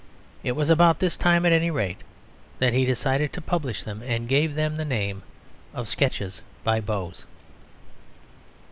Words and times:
It 0.43 0.53
was 0.53 0.71
about 0.71 0.97
this 0.97 1.15
time 1.15 1.45
at 1.45 1.51
any 1.51 1.69
rate 1.69 1.99
that 2.57 2.73
he 2.73 2.85
decided 2.85 3.31
to 3.33 3.39
publish 3.39 3.83
them, 3.83 4.01
and 4.01 4.27
gave 4.27 4.55
them 4.55 4.75
the 4.77 4.83
name 4.83 5.21
of 5.75 5.87
Sketches 5.89 6.41
by 6.63 6.81
Boz. 6.81 7.23